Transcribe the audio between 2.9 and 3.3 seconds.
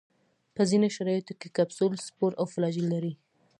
لري.